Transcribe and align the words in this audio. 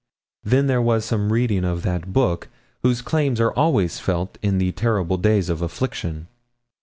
Then 0.43 0.65
there 0.65 0.81
was 0.81 1.05
some 1.05 1.31
reading 1.31 1.63
of 1.63 1.83
that 1.83 2.11
book 2.11 2.47
whose 2.81 3.03
claims 3.03 3.39
are 3.39 3.53
always 3.53 3.99
felt 3.99 4.39
in 4.41 4.57
the 4.57 4.71
terrible 4.71 5.17
days 5.17 5.47
of 5.47 5.61
affliction. 5.61 6.27